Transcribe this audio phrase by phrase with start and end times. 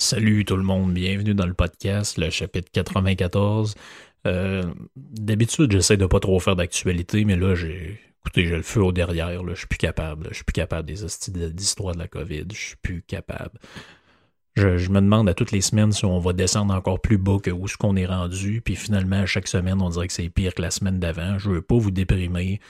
[0.00, 3.74] Salut tout le monde, bienvenue dans le podcast, le chapitre 94.
[4.28, 4.62] Euh,
[4.94, 7.98] D'habitude, j'essaie de pas trop faire d'actualité, mais là, j'ai.
[8.20, 10.28] Écoutez, j'ai le feu au derrière, je suis plus capable.
[10.30, 11.04] Je suis plus capable des
[11.50, 12.44] d'histoire de la COVID.
[12.52, 13.58] Je suis plus capable.
[14.54, 17.50] Je, me demande à toutes les semaines si on va descendre encore plus bas que
[17.50, 18.60] où ce qu'on est rendu.
[18.64, 21.40] Puis finalement, à chaque semaine, on dirait que c'est pire que la semaine d'avant.
[21.40, 22.60] Je veux pas vous déprimer.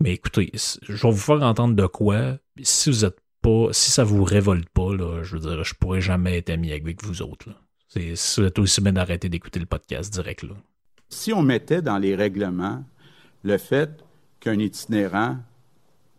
[0.00, 2.38] Mais écoutez, je vais vous faire entendre de quoi.
[2.62, 6.00] Si vous êtes pas, si ça vous révolte pas, là, je veux dire, je pourrais
[6.00, 7.50] jamais être ami avec vous autres.
[7.88, 10.54] C'est aussi bien d'arrêter d'écouter le podcast direct là.
[11.10, 12.82] Si on mettait dans les règlements
[13.44, 14.02] le fait
[14.40, 15.36] qu'un itinérant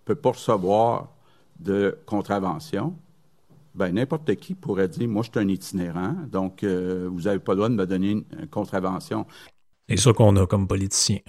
[0.06, 1.10] peut pas recevoir
[1.60, 2.96] de contravention,
[3.74, 7.54] ben n'importe qui pourrait dire Moi, je suis un itinérant, donc euh, vous n'avez pas
[7.54, 9.26] le droit de me donner une, une contravention.
[9.90, 11.20] C'est ça qu'on a comme politicien.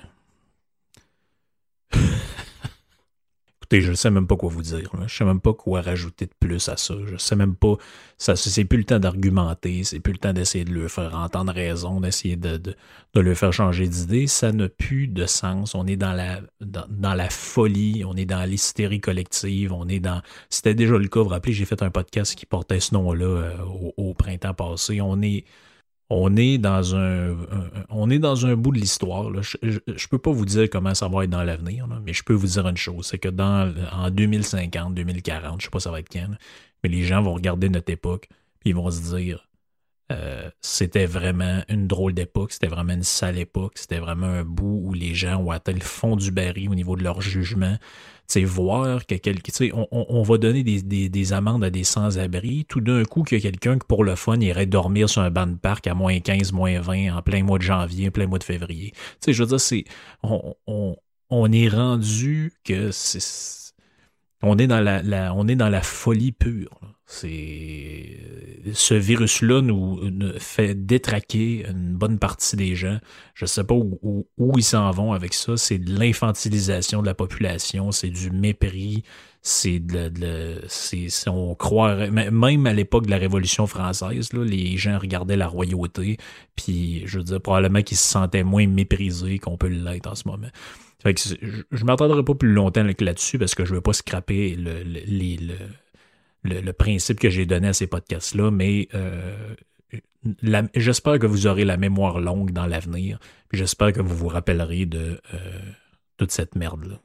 [3.67, 4.93] Écoutez, je ne sais même pas quoi vous dire.
[5.09, 6.95] Je sais même pas quoi rajouter de plus à ça.
[7.05, 7.75] Je sais même pas.
[8.17, 9.83] Ça, c'est plus le temps d'argumenter.
[9.83, 12.77] C'est plus le temps d'essayer de leur faire entendre raison, d'essayer de, de,
[13.15, 14.29] de leur faire changer d'idée.
[14.29, 15.75] Ça n'a plus de sens.
[15.75, 18.05] On est dans la, dans, dans la folie.
[18.07, 19.73] On est dans l'hystérie collective.
[19.73, 20.23] On est dans.
[20.49, 21.19] C'était déjà le cas.
[21.19, 23.57] Vous vous rappelez, j'ai fait un podcast qui portait ce nom-là euh,
[23.97, 25.01] au printemps passé.
[25.01, 25.45] On est
[26.11, 29.43] on est dans un, un- on est dans un bout de l'histoire.
[29.43, 32.35] Je, je peux pas vous dire comment ça va être dans l'avenir, mais je peux
[32.35, 36.01] vous dire une chose, c'est que dans en 2050, 2040, je sais pas ça va
[36.01, 36.29] être quand,
[36.83, 38.29] mais les gens vont regarder notre époque
[38.61, 39.49] puis ils vont se dire
[40.13, 44.81] euh, c'était vraiment une drôle d'époque, c'était vraiment une sale époque, c'était vraiment un bout
[44.85, 47.77] où les gens ont atteint le fond du baril au niveau de leur jugement.
[48.29, 52.65] Sais, voir que quelqu'un, on, on- va donner des, des- des amendes à des sans-abri,
[52.69, 55.31] tout d'un coup qu'il y a quelqu'un qui, pour le fun, irait dormir sur un
[55.31, 58.39] banc de parc à moins 15, moins 20 en plein mois de janvier, plein mois
[58.39, 58.91] de février.
[58.93, 59.85] Tu sais, je veux dire, c'est,
[60.23, 60.57] on,
[61.31, 63.73] on, est rendu que c'est,
[64.43, 66.96] on est dans la, on est dans la folie pure.
[67.07, 68.19] C'est
[68.73, 70.01] ce virus-là nous,
[70.41, 72.99] fait détraquer une bonne partie des gens.
[73.35, 75.57] Je sais pas où, ils s'en vont avec ça.
[75.57, 79.05] C'est de l'infantilisation de la population, c'est du mépris,
[79.41, 84.99] c'est de, de- c'est, on croirait même à l'époque de la Révolution française, les gens
[84.99, 86.17] regardaient la royauté,
[86.57, 90.27] puis je veux dire probablement qu'ils se sentaient moins méprisés qu'on peut l'être en ce
[90.27, 90.49] moment.
[91.03, 91.35] Fait que je,
[91.71, 94.83] je m'attendrai pas plus longtemps là- là-dessus parce que je veux pas scraper le,
[96.47, 99.55] le- principe que j'ai donné à ces podcasts-là, mais euh,
[100.75, 103.19] j'espère que vous aurez la mémoire longue dans l'avenir,
[103.53, 105.39] j'espère que vous vous rappellerez de euh,
[106.17, 107.01] toute cette merde-là.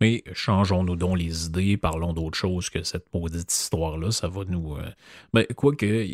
[0.00, 4.10] Mais changeons-nous donc les idées, parlons d'autre chose que cette maudite histoire-là.
[4.10, 4.74] Ça va nous.
[4.76, 4.90] euh,
[5.32, 6.04] Ben, quoique,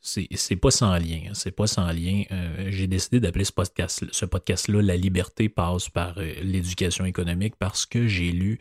[0.00, 1.20] c'est pas sans lien.
[1.28, 2.22] hein, C'est pas sans lien.
[2.32, 7.84] Euh, J'ai décidé d'appeler ce podcast- ce podcast-là La liberté passe par l'éducation économique parce
[7.84, 8.58] que j'ai lu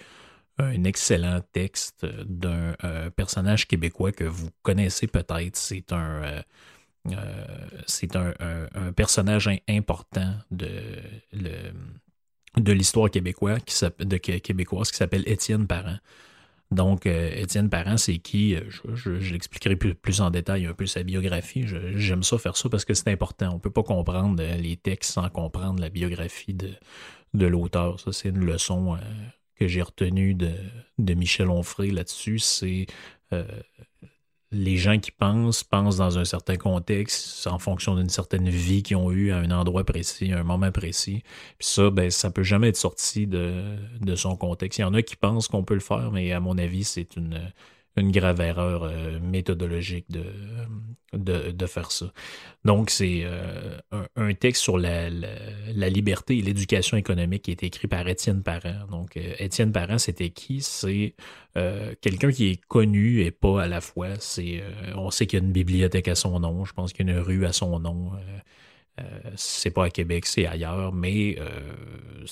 [0.57, 5.55] un excellent texte d'un euh, personnage québécois que vous connaissez peut-être.
[5.57, 6.23] C'est un.
[6.23, 6.41] euh,
[7.11, 7.45] euh,
[7.87, 8.33] c'est un,
[8.95, 10.69] personnage im- important de,
[11.33, 11.73] le-
[12.57, 13.75] de l'histoire québécoise qui,
[14.05, 15.97] de, Qué- québécoise qui s'appelle Étienne Parent.
[16.71, 18.55] Donc, euh, Étienne Parent, c'est qui?
[18.55, 18.61] Euh,
[18.93, 21.65] Je, l'expliquerai plus, en détail un peu sa biographie.
[21.95, 23.51] J'aime ça faire ça parce que c'est important.
[23.53, 26.71] On peut pas comprendre euh, les textes sans comprendre la biographie de,
[27.33, 27.99] de l'auteur.
[27.99, 28.99] Ça, c'est une leçon euh,
[29.55, 30.51] que j'ai retenue de,
[30.97, 32.39] de Michel Onfray là-dessus.
[32.39, 32.87] C'est
[33.33, 33.45] euh,
[34.51, 38.97] les gens qui pensent, pensent dans un certain contexte, en fonction d'une certaine vie qu'ils
[38.97, 41.23] ont eue à un endroit précis, à un moment précis.
[41.57, 44.79] Puis ça, ben, ça peut jamais être sorti de, de son contexte.
[44.79, 47.15] Il y en a qui pensent qu'on peut le faire, mais à mon avis, c'est
[47.15, 47.51] une,
[47.97, 52.11] une grave erreur euh, méthodologique de, de, faire ça.
[52.65, 53.77] Donc, c'est euh,
[54.15, 58.85] un, texte sur la, la, liberté et l'éducation économique qui est écrit par Étienne Parent.
[58.91, 60.61] Donc, euh, Étienne Parent, c'était qui?
[60.61, 61.15] C'est
[62.01, 64.09] quelqu'un qui est connu et pas à la fois.
[64.19, 64.61] C'est,
[64.95, 67.13] on sait qu'il y a une bibliothèque à son nom, je pense qu'il y a
[67.13, 68.11] une rue à son nom.
[68.99, 69.03] Euh,
[69.35, 71.49] c'est pas à Québec, c'est ailleurs, mais euh,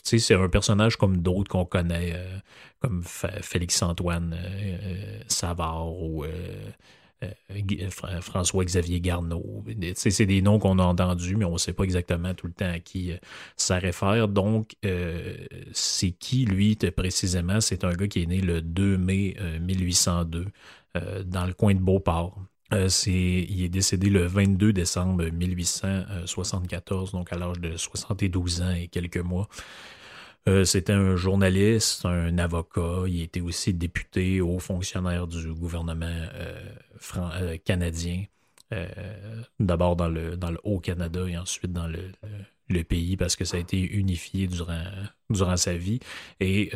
[0.04, 2.38] c'est un personnage comme d'autres qu'on connaît, euh,
[2.80, 4.38] comme Félix-Antoine
[5.28, 6.26] Savard ou
[8.22, 9.64] François-Xavier Garneau.
[9.96, 12.72] C'est des noms qu'on a entendus, mais on ne sait pas exactement tout le temps
[12.72, 13.14] à qui
[13.56, 14.28] ça réfère.
[14.28, 14.76] Donc,
[15.72, 17.62] c'est qui, lui, précisément?
[17.62, 20.46] C'est un gars qui est né le 2 mai 1802
[21.26, 22.38] dans le coin de Beauport.
[22.74, 28.88] Euh, il est décédé le 22 décembre 1874, donc à l'âge de 72 ans et
[28.88, 29.48] quelques mois.
[30.50, 33.04] Euh, c'était un journaliste, un avocat.
[33.08, 38.26] Il était aussi député, haut fonctionnaire du gouvernement euh, canadien.
[39.60, 44.48] D'abord dans le, Haut-Canada et ensuite dans le, pays parce que ça a été unifié
[44.48, 46.00] durant sa vie.
[46.40, 46.72] Et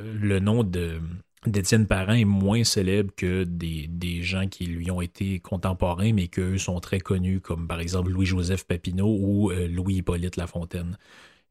[0.00, 1.00] le nom de,
[1.46, 6.58] d'Étienne Parent est moins célèbre que des, gens qui lui ont été contemporains, mais qu'eux
[6.58, 10.98] sont très connus, comme par exemple Louis-Joseph Papineau ou euh, Louis-Hippolyte Lafontaine,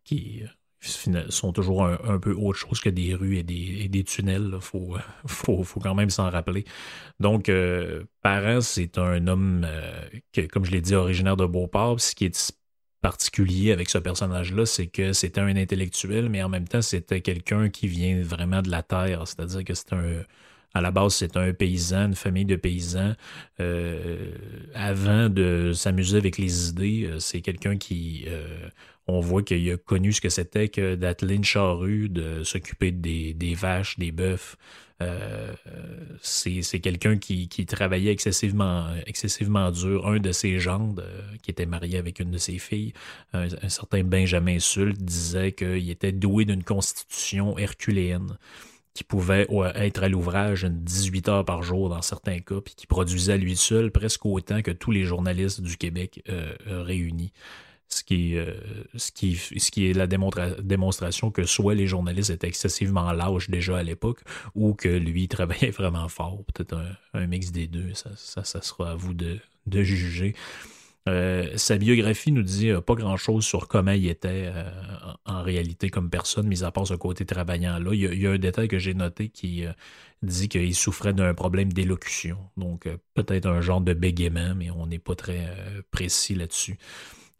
[0.04, 4.51] qui euh, sont toujours un, peu autre chose que des rues et des, tunnels.
[4.54, 4.60] Il
[5.28, 6.66] faut, quand même s'en rappeler.
[7.19, 9.66] Donc, euh, Parent, c'est un homme,
[10.33, 12.00] que, comme je l'ai dit, originaire de Beauport.
[12.00, 12.54] Ce qui est
[13.01, 17.69] particulier avec ce personnage-là, c'est que c'était un intellectuel, mais en même temps, c'était quelqu'un
[17.69, 19.23] qui vient vraiment de la terre.
[19.27, 20.23] C'est-à-dire que c'est un.
[20.73, 23.13] À la base, c'est un paysan, une famille de paysans.
[23.59, 24.31] Euh,
[24.75, 28.25] avant de s'amuser avec les idées, euh, c'est quelqu'un qui.
[28.27, 28.69] Euh,
[29.07, 33.98] on voit qu'il a connu ce que c'était que d'atteler une de s'occuper des, vaches,
[33.98, 34.57] des bœufs,
[35.01, 35.54] euh,
[36.21, 38.88] c'est quelqu'un qui, travaillait excessivement,
[39.71, 40.07] dur.
[40.07, 42.94] Un de ses gendres, euh, qui était marié avec une de ses filles,
[43.33, 48.38] un, certain Benjamin Sulte, disait qu'il était doué d'une constitution herculéenne
[48.94, 53.33] qui pouvait être à l'ouvrage 18 heures par jour dans certains cas, puis qui produisait
[53.33, 57.31] à lui seul presque autant que tous les journalistes du Québec euh, réunis
[57.89, 58.54] ce qui, euh,
[58.95, 63.78] ce qui, ce qui est la démonstration que soit les journalistes étaient excessivement lâches déjà
[63.78, 64.22] à l'époque,
[64.56, 66.44] ou que lui travaillait vraiment fort.
[66.54, 66.78] Peut-être
[67.13, 70.36] un, mix des deux, ça, ça, sera à vous de, de juger.
[71.07, 74.69] Euh, sa biographie nous dit pas grand-chose sur comment il était euh,
[75.25, 77.92] en réalité comme personne, mis à part ce côté travaillant-là.
[77.94, 79.63] Il, il, y a un détail que j'ai noté qui
[80.22, 82.38] dit qu'il souffrait d'un problème d'élocution.
[82.57, 85.48] Donc peut-être un genre de bégaiement, mais on n'est pas très
[85.92, 86.78] précis là-dessus.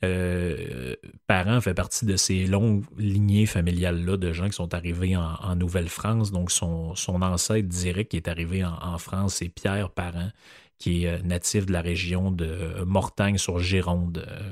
[0.04, 0.96] Euh,
[1.26, 6.32] parent fait partie de ces longues lignées familiales-là de gens qui sont arrivés en, Nouvelle-France.
[6.32, 10.30] Donc, son, ancêtre direct qui est arrivé en, France, c'est Pierre Parent,
[10.78, 14.52] qui est euh, natif de la région de Mortagne sur Gironde euh,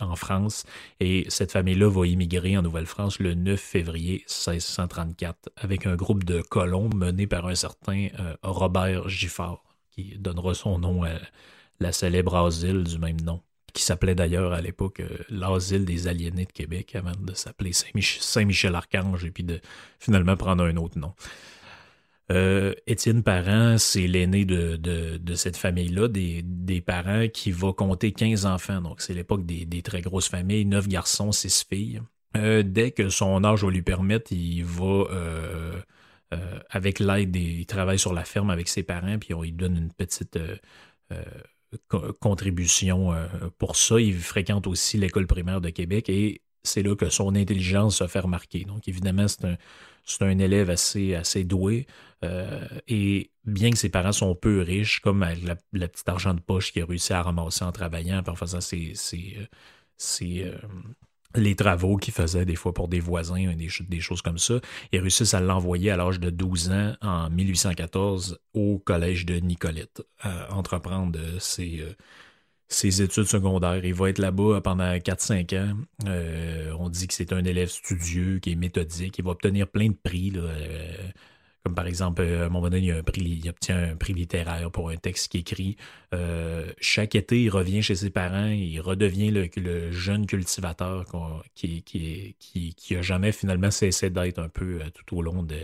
[0.00, 0.64] en France.
[0.98, 6.40] Et cette famille-là va immigrer en Nouvelle-France le 9 février 1634 avec un groupe de
[6.40, 8.08] colons mené par un certain
[8.42, 11.18] Robert Giffard, qui donnera son nom à
[11.80, 16.44] la célèbre asile du même nom qui s'appelait d'ailleurs à l'époque euh, l'Asile des aliénés
[16.44, 19.60] de Québec, avant de s'appeler Saint-Michel-Archange et puis de
[19.98, 21.14] finalement prendre un autre nom.
[22.30, 28.12] Euh, Étienne Parent, c'est l'aîné de, de, cette famille-là, des, des, parents qui va compter
[28.12, 28.80] 15 enfants.
[28.80, 32.00] Donc, c'est l'époque des, très grosses familles, 9 garçons, 6 filles.
[32.36, 35.06] Euh, dès que son âge va lui permettre, il va,
[36.70, 39.92] avec l'aide, il travaille sur la ferme avec ses parents, puis on lui donne une
[39.92, 40.38] petite
[42.20, 43.26] contribution euh,
[43.58, 44.00] pour ça.
[44.00, 48.20] Il fréquente aussi l'école primaire de Québec et c'est là que son intelligence se fait
[48.20, 48.64] remarquer.
[48.64, 51.86] Donc, évidemment, c'est un, élève assez, doué.
[52.22, 55.20] Euh, et bien que ses parents sont peu riches, comme
[55.72, 58.92] la, petite argent de poche qu'il a réussi à ramasser en travaillant, en faisant ses,
[58.94, 60.58] ses, euh,
[61.36, 64.54] les travaux qu'il faisait des fois pour des voisins, des, des choses comme ça.
[64.92, 70.02] Il réussit à l'envoyer à l'âge de 12 ans, en 1814, au collège de Nicolette,
[70.20, 71.92] à entreprendre ses, euh,
[72.68, 73.84] ses études secondaires.
[73.84, 75.76] Il va être là-bas pendant 4-5 ans.
[76.06, 79.18] Euh, on dit que c'est un élève studieux, qui est méthodique.
[79.18, 80.32] Il va obtenir plein de prix.
[80.36, 81.10] Euh,
[81.62, 84.96] comme par exemple, euh, à un moment donné, il, obtient un prix littéraire pour un
[84.96, 85.76] texte qu'il écrit.
[86.14, 91.04] Euh, chaque été, il revient chez ses parents, il redevient le, jeune cultivateur
[91.54, 95.60] qui, qui, a jamais finalement cessé d'être un peu euh, tout au long de,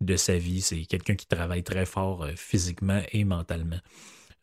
[0.00, 0.62] de sa vie.
[0.62, 3.80] C'est quelqu'un qui travaille très fort physiquement et mentalement.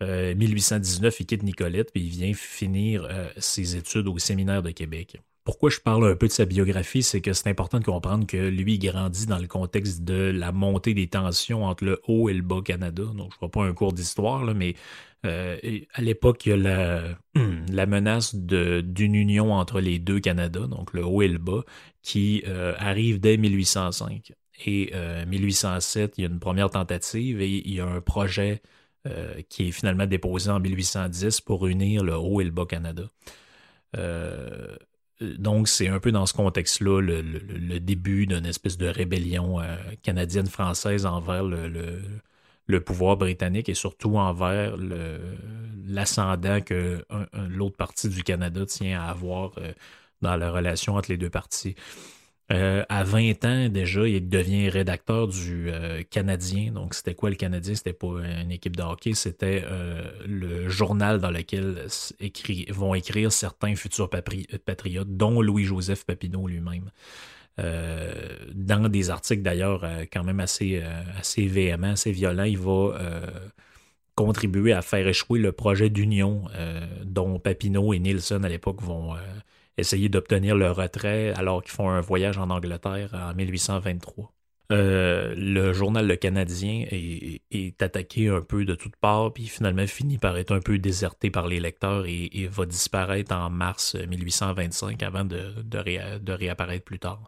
[0.02, 5.22] 1819, il quitte Nicolette, puis il vient finir ses études au séminaire de Québec.
[5.46, 8.36] Pourquoi je parle un peu de sa biographie, c'est que c'est important de comprendre que
[8.36, 12.42] lui grandit dans le contexte de la montée des tensions entre le haut et le
[12.42, 13.04] bas Canada.
[13.04, 14.76] Donc, je ne ferai pas un cours d'histoire, mais
[15.26, 15.58] euh,
[15.94, 21.06] à l'époque, il y a la, menace d'une union entre les deux Canada, donc le
[21.06, 21.64] haut et le bas,
[22.02, 24.34] qui euh, arrive dès 1805.
[24.66, 28.62] Et euh, 1807, il y a une première tentative et il y a un projet
[29.08, 33.04] euh, qui est finalement déposé en 1810 pour unir le haut et le bas Canada.
[33.98, 34.76] Euh,
[35.22, 39.60] donc, c'est un peu dans ce contexte-là le, début d'une espèce de rébellion
[40.04, 42.02] canadienne-française envers le,
[42.68, 44.76] le pouvoir britannique et surtout envers
[45.88, 47.06] l'ascendant que
[47.50, 49.72] l'autre partie du Canada tient à avoir euh,
[50.22, 51.76] dans la relation entre les deux parties.
[52.52, 56.72] Euh, à 20 ans déjà, il devient rédacteur du euh, Canadien.
[56.72, 57.76] Donc, c'était quoi le Canadien?
[57.76, 59.64] C'était pas une équipe de hockey, c'était
[60.28, 61.88] le journal dans lequel
[62.70, 66.92] vont écrire certains futurs patriotes, dont Louis-Joseph Papineau lui-même.
[67.58, 68.14] Euh,
[68.54, 71.50] dans des articles d'ailleurs euh, quand même assez, euh, assez
[71.84, 73.22] assez violents, il va
[74.16, 76.46] contribuer à faire échouer le projet d'union
[77.04, 79.14] dont Papineau et Nielsen à l'époque vont
[79.78, 84.32] essayer d'obtenir le retrait alors qu'ils font un voyage en Angleterre en 1823.
[84.72, 90.18] Euh, le journal Le Canadien est, attaqué un peu de toutes parts, puis finalement finit
[90.18, 95.26] par être un peu déserté par les lecteurs et, va disparaître en mars 1825 avant
[95.26, 97.28] de, réapparaître plus tard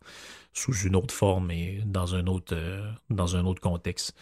[0.53, 4.15] sous une autre forme et dans un autre, euh, dans un autre contexte.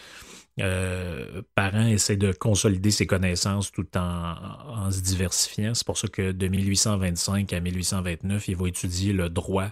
[0.62, 4.36] Euh, Parent essaie de consolider ses connaissances tout en,
[4.68, 5.74] en se diversifiant.
[5.74, 9.70] C'est pour ça que de 1825 à 1829, il va étudier le droit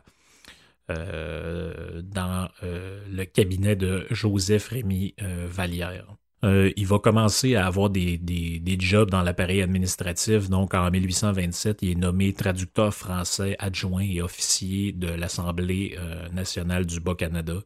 [0.89, 6.05] euh, dans euh, le cabinet de Joseph Rémy Vallière.
[6.43, 10.49] il va commencer à avoir des, des, jobs dans l'appareil administratif.
[10.49, 15.97] Donc, en 1827, il est nommé traducteur français adjoint et officier de l'Assemblée
[16.33, 17.61] nationale du Bas-Canada.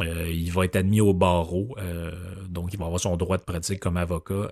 [0.00, 1.74] Il va être admis au barreau,
[2.48, 4.50] donc il va avoir son droit de pratique comme avocat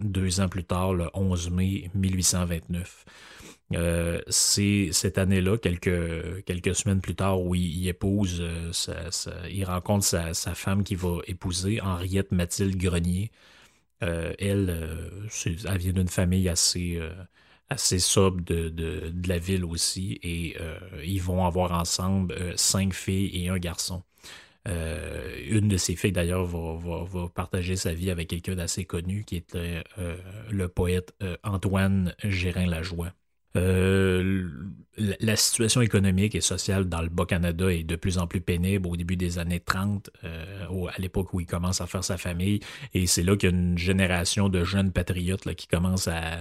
[0.00, 3.04] deux ans plus tard, le 11 mai 1829.
[3.74, 8.72] Euh, c'est cette année-là, quelques, semaines plus tard, où il, épouse, euh,
[9.50, 13.30] il rencontre sa, femme qui va épouser, Henriette Mathilde Grenier.
[14.02, 15.20] Euh, elle,
[15.66, 17.00] elle vient d'une famille assez,
[17.68, 20.56] assez sobre de, de, la ville aussi, et
[21.04, 24.02] ils vont avoir ensemble cinq filles et un garçon.
[24.66, 29.82] Une de ces filles, d'ailleurs, va, partager sa vie avec quelqu'un d'assez connu, qui était
[30.50, 33.12] le poète Antoine Gérin-Lajoie.
[33.56, 34.48] Euh,
[35.20, 38.96] la situation économique et sociale dans le Bas-Canada est de plus en plus pénible au
[38.96, 42.60] début des années 30, euh, à l'époque où il commence à faire sa famille.
[42.94, 46.38] Et c'est là qu'il y a une génération de jeunes patriotes qui commencent à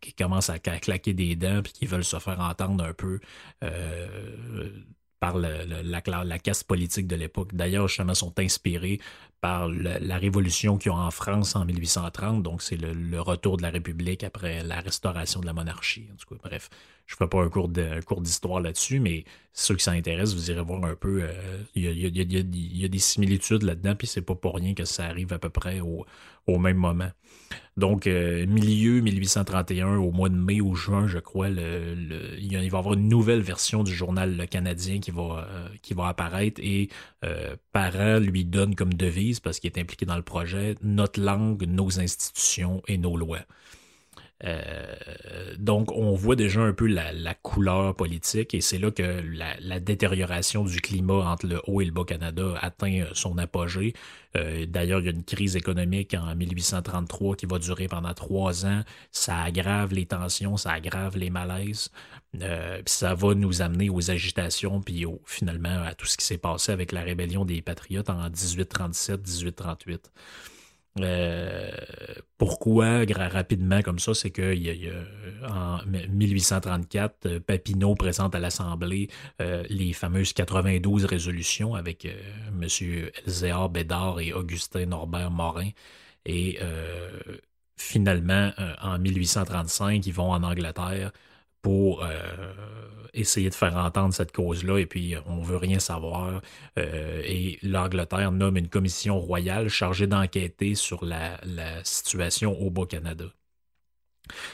[0.00, 3.20] qui à, claquer des dents puis qui veulent se faire entendre un peu.
[5.20, 7.54] Par la, la, caste politique de l'époque.
[7.54, 9.00] D'ailleurs, justement, sont inspirés
[9.40, 12.42] par la révolution qu'il y a en France en 1830.
[12.42, 16.08] Donc, c'est le, retour de la République après la restauration de la monarchie.
[16.12, 16.70] En tout cas, bref,
[17.06, 17.70] je ne ferai pas un cours,
[18.06, 21.22] cours d'histoire là-dessus, mais ceux qui s'intéressent, vous irez voir un peu.
[21.74, 25.38] Il y, a, des similitudes là-dedans, puis c'est pas pour rien que ça arrive à
[25.38, 26.04] peu près au,
[26.48, 27.10] au même moment.
[27.76, 31.94] Donc, euh, milieu 1831, au mois de mai ou juin, je crois, le,
[32.40, 35.94] il va y avoir une nouvelle version du journal Le Canadien qui va, euh, qui
[35.94, 36.88] va apparaître et
[37.24, 37.56] euh,
[38.20, 42.82] lui donne comme devise, parce qu'il est impliqué dans le projet, notre langue, nos institutions
[42.86, 43.44] et nos lois.
[44.44, 44.94] Euh,
[45.58, 49.22] donc, on voit déjà un peu la, couleur politique et c'est là que
[49.60, 53.94] la, détérioration du climat entre le Haut et le Bas-Canada atteint son apogée.
[54.36, 58.66] Euh, d'ailleurs, il y a une crise économique en 1833 qui va durer pendant trois
[58.66, 58.82] ans.
[59.10, 61.90] Ça aggrave les tensions, ça aggrave les malaises.
[62.42, 66.72] Euh, ça va nous amener aux agitations, puis finalement à tout ce qui s'est passé
[66.72, 69.98] avec la rébellion des Patriotes en 1837-1838.
[71.00, 71.70] Euh,
[72.36, 74.90] pourquoi rapidement comme ça, c'est que y
[75.46, 79.08] en 1834, euh, Papineau présente à l'Assemblée
[79.40, 82.66] euh, les fameuses 92 résolutions avec M.
[83.26, 85.70] Elzéar Bédard et Augustin Norbert Morin.
[86.26, 86.58] Et
[87.76, 88.50] finalement,
[88.82, 91.12] en 1835, ils vont en Angleterre
[91.62, 92.04] pour
[93.14, 96.40] essayer de faire entendre cette cause-là, et puis euh, on veut rien savoir.
[96.78, 101.38] Euh, et l'Angleterre nomme une commission royale chargée d'enquêter sur la,
[101.84, 103.26] situation au Bas-Canada.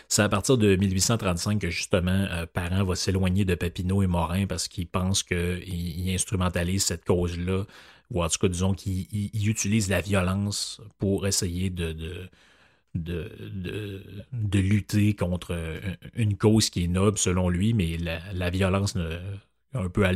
[0.09, 4.69] C'est à partir de 1835 que justement Parent va s'éloigner de Papineau et Morin parce
[4.69, 7.65] qu'il pense qu'il instrumentalise cette cause-là,
[8.11, 12.29] ou en tout cas disons qu'il utilise la violence pour essayer de,
[12.95, 15.57] de, lutter contre
[16.15, 18.97] une cause qui est noble selon lui, mais la, violence,
[19.75, 20.13] un peu à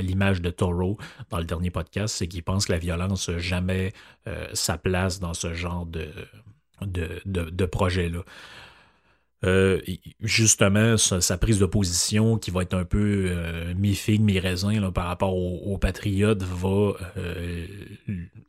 [0.00, 0.98] l'image de Toro
[1.30, 3.92] dans le dernier podcast, c'est qu'il pense que la violence jamais
[4.26, 8.20] euh, sa place dans ce genre de, projet-là.
[9.44, 9.80] Euh,
[10.20, 15.36] justement, sa, prise de position qui va être un peu euh, mi-figue, mi-raisin par rapport
[15.36, 16.92] aux, patriotes va,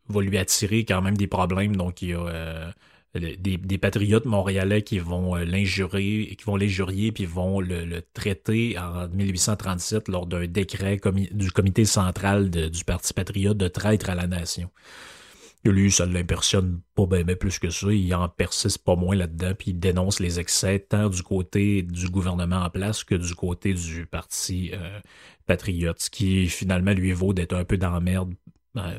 [0.07, 1.75] va lui attirer quand même des problèmes.
[1.75, 2.73] Donc, il a
[3.15, 9.07] euh, des, patriotes montréalais qui vont l'injurer, qui vont l'injurier, puis vont le, traiter en
[9.07, 10.99] 1837 lors d'un décret
[11.31, 14.69] du comité central du Parti patriote de traître à la nation
[15.71, 17.91] lui, ça ne l'impressionne pas bien plus que ça.
[17.91, 22.09] Il en persiste pas moins là-dedans, puis il dénonce les excès tant du côté du
[22.09, 24.99] gouvernement en place que du côté du parti euh,
[25.45, 28.25] patriote, ce qui finalement lui vaut d'être un peu dans euh,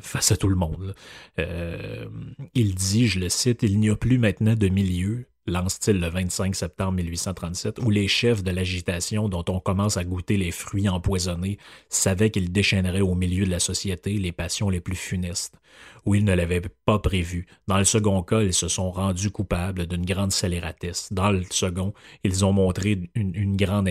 [0.00, 0.94] face à tout le monde.
[1.38, 2.06] Euh,
[2.54, 6.54] il dit, je le cite, il n'y a plus maintenant de milieu, lance-t-il le 25
[6.54, 11.58] septembre 1837, où les chefs de l'agitation dont on commence à goûter les fruits empoisonnés
[11.88, 15.58] savaient qu'ils déchaîneraient au milieu de la société les passions les plus funestes,
[16.06, 17.46] où ils ne l'avaient pas prévu.
[17.66, 21.12] Dans le second cas, ils se sont rendus coupables d'une grande scélératesse.
[21.12, 23.90] Dans le second, ils ont montré une, grande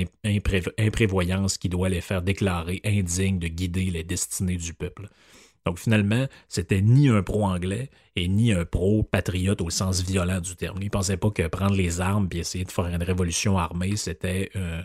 [0.77, 5.09] imprévoyance qui doit les faire déclarer indignes de guider les destinées du peuple.
[5.65, 10.77] Donc finalement, c'était ni un pro-anglais et ni un pro-patriote au sens violent du terme.
[10.81, 13.95] Il ne pensait pas que prendre les armes et essayer de faire une révolution armée,
[13.95, 14.83] c'était euh,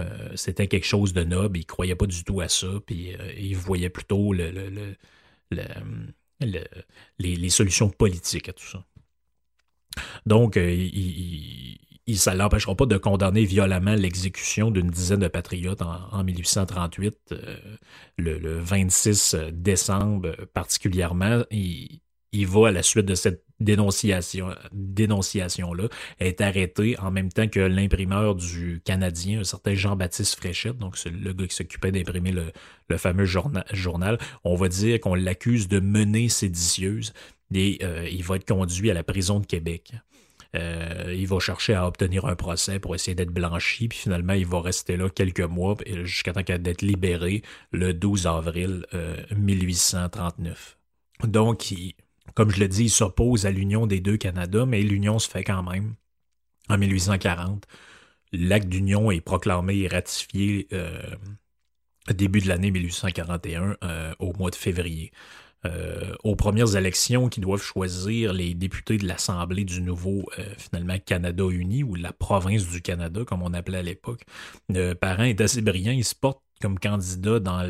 [0.00, 1.58] euh, c'était quelque chose de noble.
[1.58, 2.68] Il ne croyait pas du tout à ça.
[2.84, 4.96] Puis euh, il voyait plutôt le,
[7.18, 8.84] les, solutions politiques à tout ça.
[10.26, 11.78] Donc, il,
[12.16, 17.56] ça ne l'empêchera pas de condamner violemment l'exécution d'une dizaine de patriotes en, 1838, euh,
[18.16, 21.42] le, 26 décembre particulièrement.
[21.50, 22.00] Il,
[22.46, 25.88] va à la suite de cette dénonciation, dénonciation-là,
[26.20, 31.32] est arrêté en même temps que l'imprimeur du Canadien, un certain Jean-Baptiste Fréchette, donc le
[31.32, 37.12] gars qui s'occupait d'imprimer le, fameux journal, On va dire qu'on l'accuse de mener séditieuse
[37.52, 39.92] et euh, il va être conduit à la prison de Québec.
[40.56, 44.46] Euh, il va chercher à obtenir un procès pour essayer d'être blanchi, puis finalement, il
[44.46, 48.86] va rester là quelques mois jusqu'à temps d'être libéré le 12 avril
[49.36, 50.78] 1839.
[51.22, 51.74] Euh, Donc,
[52.34, 55.44] comme je le dis, il s'oppose à l'union des deux Canada, mais l'union se fait
[55.44, 55.94] quand même
[56.70, 57.66] en 1840.
[58.32, 61.00] L'acte d'union est proclamé et ratifié euh,
[62.14, 63.76] début de l'année 1841
[64.18, 65.12] au mois de février.
[65.66, 70.96] Euh, aux premières élections qui doivent choisir les députés de l'Assemblée du nouveau, euh, finalement,
[71.04, 74.22] Canada uni, ou la province du Canada, comme on appelait à l'époque.
[74.68, 77.62] Le parent est assez brillant, il se porte comme candidat dans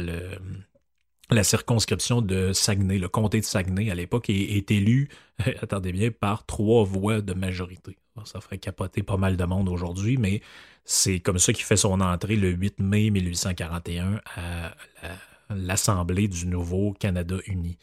[1.31, 5.09] la circonscription de Saguenay, le comté de Saguenay à l'époque, et est élu,
[5.63, 7.97] attendez bien, par trois voix de majorité.
[8.25, 10.43] ça ferait capoter pas mal de monde aujourd'hui, mais
[10.85, 15.11] c'est comme ça qu'il fait son entrée le 8 mai 1841 à la
[15.51, 17.79] l'Assemblée du nouveau Canada uni.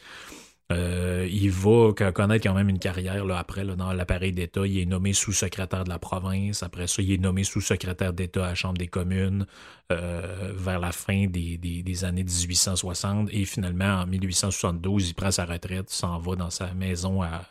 [0.71, 4.65] Euh, il va connaître quand même une carrière là, après là, dans l'appareil d'État.
[4.65, 6.63] Il est nommé sous-secrétaire de la province.
[6.63, 9.45] Après ça, il est nommé sous-secrétaire d'État à la Chambre des communes
[9.91, 13.29] euh, vers la fin des, des, années 1860.
[13.31, 17.43] Et finalement, en 1872, il prend sa retraite, s'en va dans sa maison à,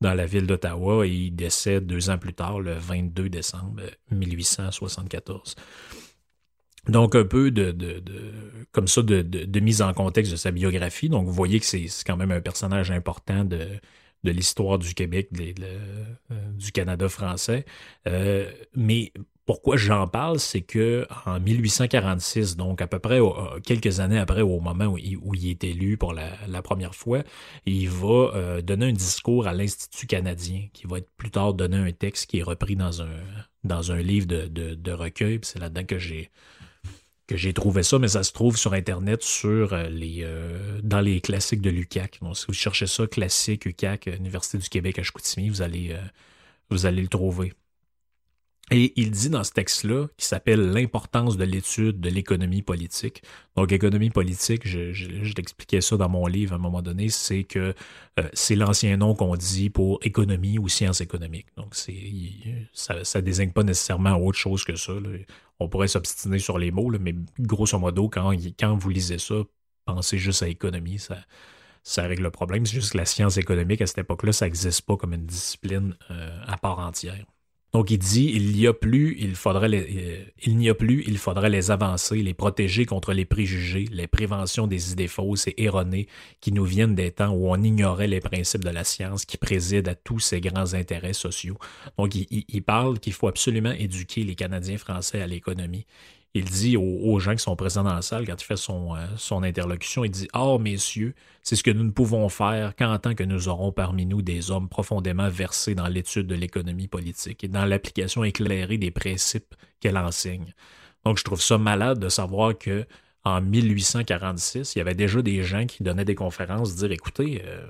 [0.00, 5.54] dans la ville d'Ottawa et il décède deux ans plus tard, le 22 décembre 1874.
[6.88, 8.02] Donc, un peu de, de,
[8.72, 11.08] comme ça, de, de, mise en contexte de sa biographie.
[11.08, 13.66] Donc, vous voyez que c'est quand même un personnage important de,
[14.24, 17.64] de l'histoire du Québec, euh, du Canada français.
[18.06, 19.12] Euh, mais
[19.44, 24.42] pourquoi j'en parle, c'est que en 1846, donc à peu près euh, quelques années après,
[24.42, 27.22] au moment où il, est élu pour la, la première fois,
[27.64, 31.92] il va donner un discours à l'Institut canadien, qui va être plus tard donner un
[31.92, 33.16] texte qui est repris dans un,
[33.64, 35.38] dans un livre de, de, de recueil.
[35.42, 36.30] C'est là-dedans que j'ai
[37.28, 41.00] que j'ai trouvé ça, mais ça se trouve sur Internet sur euh, les euh, dans
[41.00, 42.18] les classiques de l'UCAC.
[42.22, 46.00] Donc, si vous cherchez ça, classique UCAC, Université du Québec à Chicoutimi, vous allez, euh,
[46.70, 47.52] vous allez le trouver.
[48.70, 53.22] Et il dit dans ce texte-là, qui s'appelle L'importance de l'étude de l'économie politique.
[53.56, 57.74] Donc, économie politique, je, t'expliquais ça dans mon livre à un moment donné, c'est que
[58.34, 61.46] c'est l'ancien nom qu'on dit pour économie ou sciences économiques.
[61.56, 61.74] Donc,
[62.72, 64.92] ça, ça désigne pas nécessairement autre chose que ça.
[65.60, 68.34] On pourrait s'obstiner sur les mots, mais grosso modo, quand,
[68.76, 69.36] vous lisez ça,
[69.86, 71.16] pensez juste à économie, ça,
[71.82, 72.66] ça règle le problème.
[72.66, 75.96] C'est juste que la science économique, à cette époque-là, ça n'existe pas comme une discipline
[76.10, 77.24] euh, à part entière.
[77.78, 81.04] Donc il dit il n'y a plus, il faudrait les, euh, il n'y a plus,
[81.06, 85.54] il faudrait les avancer, les protéger contre les préjugés, les préventions des idées fausses et
[85.62, 86.08] erronées
[86.40, 89.92] qui nous viennent des temps où on ignorait les principes de la science qui président
[89.92, 91.56] à tous ces grands intérêts sociaux.
[91.96, 95.86] Donc il, il parle qu'il faut absolument éduquer les Canadiens français à l'économie
[96.34, 99.40] il dit aux, gens qui sont présents dans la salle, quand il fait son, euh,
[99.42, 103.24] interlocution, il dit Oh, messieurs, c'est ce que nous ne pouvons faire qu'en tant que
[103.24, 107.64] nous aurons parmi nous des hommes profondément versés dans l'étude de l'économie politique et dans
[107.64, 110.54] l'application éclairée des principes qu'elle enseigne.
[111.04, 112.86] Donc, je trouve ça malade de savoir que
[113.24, 117.66] en 1846, il y avait déjà des gens qui donnaient des conférences, dire écoutez, euh,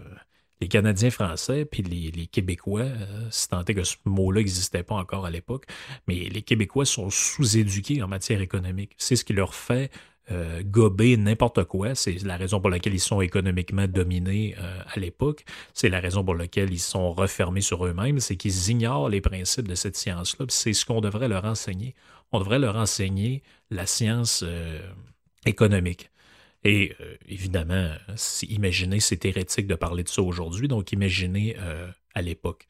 [0.61, 4.97] les Canadiens français puis les, Québécois, euh, si tant est que ce mot-là n'existait pas
[4.97, 5.67] encore à l'époque,
[6.07, 8.93] mais les Québécois sont sous-éduqués en matière économique.
[8.99, 9.91] C'est ce qui leur fait
[10.31, 11.95] euh, gober n'importe quoi.
[11.95, 15.45] C'est la raison pour laquelle ils sont économiquement dominés euh, à l'époque.
[15.73, 18.21] C'est la raison pour laquelle ils sont refermés sur eux-mêmes.
[18.21, 20.47] C'est qu'ils ignorent les principes de cette science-là.
[20.49, 21.95] C'est ce qu'on devrait leur enseigner.
[22.33, 24.45] On devrait leur enseigner la science
[25.47, 26.11] économique.
[26.65, 27.91] Et euh, évidemment,
[28.49, 32.67] imaginez, c'est hérétique de parler de ça aujourd'hui, donc imaginez euh, à l'époque.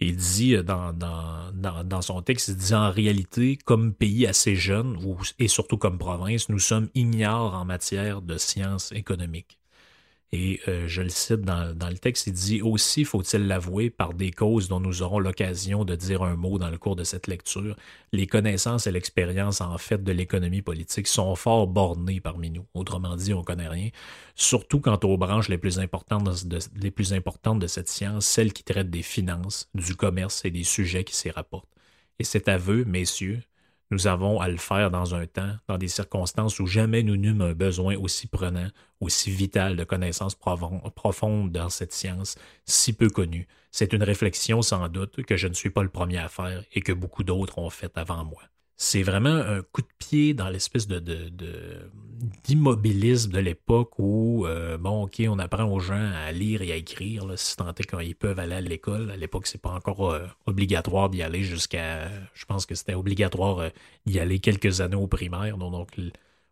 [0.00, 4.96] Il dit euh, dans, son texte, il dit en réalité, comme pays assez jeune,
[5.38, 9.58] et surtout comme province, nous sommes ignares en matière de sciences économiques.
[10.32, 14.30] Et euh, je le cite dans, le texte, il dit aussi, faut-il l'avouer, par des
[14.30, 17.76] causes dont nous aurons l'occasion de dire un mot dans le cours de cette lecture,
[18.12, 22.66] les connaissances et l'expérience en fait de l'économie politique sont fort bornées parmi nous.
[22.74, 23.88] Autrement dit, on ne connaît rien,
[24.34, 28.52] surtout quant aux branches les plus, importantes de, les plus importantes de cette science, celles
[28.52, 31.70] qui traitent des finances, du commerce et des sujets qui s'y rapportent.
[32.18, 33.40] Et cet aveu, messieurs,
[33.90, 37.40] nous avons à le faire dans un temps, dans des circonstances où jamais nous n'eûmes
[37.40, 38.68] un besoin aussi prenant,
[39.00, 43.48] aussi vital de connaissances profondes dans cette science, si peu connue.
[43.70, 46.82] C'est une réflexion sans doute que je ne suis pas le premier à faire et
[46.82, 48.42] que beaucoup d'autres ont faite avant moi
[48.80, 51.00] c'est vraiment un coup de pied dans l'espèce de,
[52.44, 56.76] d'immobilisme de, l'époque où, euh, bon, OK, on apprend aux gens à lire et à
[56.76, 59.10] écrire, là, si tant est qu'ils peuvent aller à l'école.
[59.10, 62.08] À l'époque, c'est pas encore euh, obligatoire d'y aller jusqu'à.
[62.34, 63.68] Je pense que c'était obligatoire euh,
[64.06, 65.90] d'y aller quelques années au primaire, donc,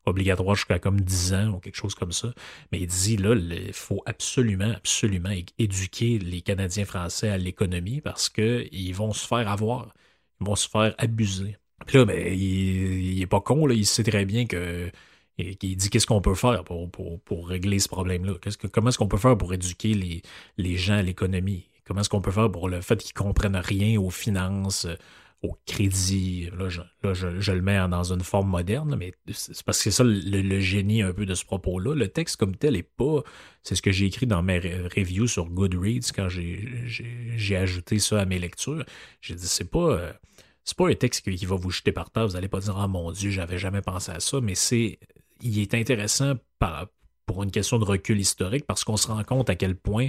[0.04, 2.32] obligatoire jusqu'à comme 10 ans ou quelque chose comme ça.
[2.72, 8.28] Mais il dit, là, il faut absolument, absolument éduquer les Canadiens français à l'économie parce
[8.28, 9.94] qu'ils vont se faire avoir.
[10.40, 11.56] Ils vont se faire abuser.
[11.86, 14.90] Puis là, ben, il, est pas con, là, il sait très bien que.
[15.38, 18.32] Il dit qu'est-ce qu'on peut faire pour, pour, régler ce problème-là.
[18.72, 20.22] comment est-ce qu'on peut faire pour éduquer les,
[20.56, 21.68] les gens à l'économie?
[21.86, 24.86] Comment est-ce qu'on peut faire pour le fait qu'ils comprennent rien aux finances,
[25.42, 26.48] au crédit?
[26.58, 30.60] Là, je, le mets dans une forme moderne, mais c'est parce que c'est ça le,
[30.60, 31.94] génie un peu de ce propos-là.
[31.94, 33.22] Le texte comme tel est pas.
[33.62, 38.24] C'est ce que j'ai écrit dans mes reviews sur Goodreads quand j'ai ajouté ça à
[38.24, 38.86] mes lectures.
[39.20, 40.14] J'ai dit c'est pas.
[40.66, 42.88] C'est pas un texte qui va vous jeter par terre, vous n'allez pas dire Ah
[42.88, 44.98] mon Dieu, j'avais jamais pensé à ça, mais c'est.
[45.40, 46.34] Il est intéressant
[47.26, 50.08] pour une question de recul historique parce qu'on se rend compte à quel point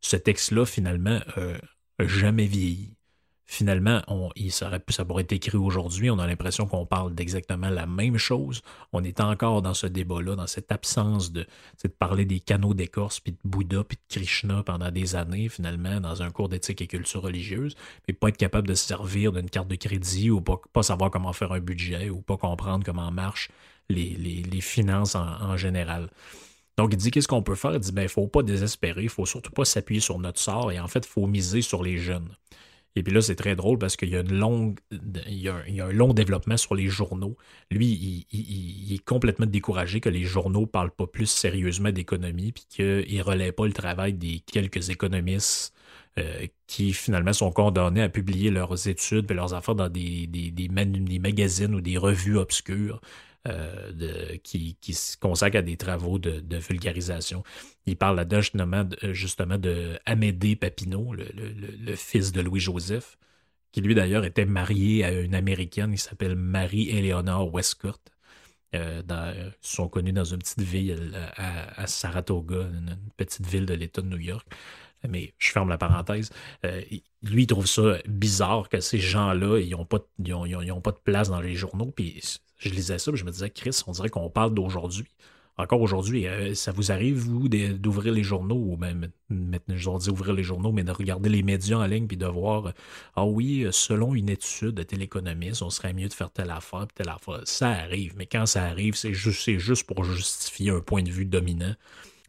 [0.00, 1.58] ce texte-là, finalement, euh,
[2.00, 2.96] jamais vieilli
[3.46, 4.00] finalement,
[4.36, 4.70] il ça
[5.06, 6.10] pourrait être écrit aujourd'hui.
[6.10, 8.62] On a l'impression qu'on parle d'exactement la même chose.
[8.92, 11.46] On est encore dans ce débat-là, dans cette absence de,
[11.98, 16.22] parler des canaux d'écorce, puis de Bouddha, puis de Krishna pendant des années, finalement, dans
[16.22, 17.74] un cours d'éthique et culture religieuse,
[18.08, 21.32] mais pas être capable de se servir d'une carte de crédit ou pas, savoir comment
[21.32, 23.50] faire un budget ou pas comprendre comment marchent
[23.88, 26.08] les, finances en, en général.
[26.78, 27.74] Donc, il dit qu'est-ce qu'on peut faire?
[27.74, 30.18] Il dit, ben, il ne faut pas désespérer, il ne faut surtout pas s'appuyer sur
[30.18, 32.28] notre sort et en fait, il faut miser sur les jeunes.
[32.94, 36.12] Et puis là, c'est très drôle parce qu'il y a il y a, un, long
[36.12, 37.36] développement sur les journaux.
[37.70, 42.66] Lui, il, est complètement découragé que les journaux ne parlent pas plus sérieusement d'économie, puis
[42.68, 45.74] qu'ils ne relaient pas le travail des quelques économistes
[46.18, 50.28] euh, qui finalement sont condamnés à publier leurs études et leurs affaires dans des
[51.20, 53.00] magazines ou des revues obscures.
[53.48, 57.42] Euh, qui, se consacre à des travaux de, vulgarisation.
[57.86, 63.18] Il parle là-dedans justement, justement de Amédée Papineau, le, fils de Louis-Joseph,
[63.72, 68.00] qui lui d'ailleurs était marié à une Américaine qui s'appelle Marie-Éléonore Westcott.
[68.76, 74.02] Euh, ils sont connus dans une petite ville à, Saratoga, une, petite ville de l'État
[74.02, 74.46] de New York
[75.08, 76.30] mais je ferme la parenthèse.
[76.64, 76.80] Euh,
[77.22, 81.40] lui, il trouve ça bizarre que ces gens-là, ils n'ont pas, pas de place dans
[81.40, 81.90] les journaux.
[81.90, 82.20] Puis
[82.62, 85.06] je lisais ça, je me disais, Chris, on dirait qu'on parle d'aujourd'hui.
[85.58, 90.32] Encore aujourd'hui, euh, ça vous arrive, vous, d'ouvrir les journaux, ou même, je dis ouvrir
[90.32, 92.72] les journaux, mais de regarder les médias en ligne, puis de voir,
[93.16, 97.10] ah oui, selon une étude de téléconomiste, on serait mieux de faire telle affaire, telle
[97.10, 97.42] affaire.
[97.44, 101.26] Ça arrive, mais quand ça arrive, c'est juste, juste pour justifier un point de vue
[101.26, 101.74] dominant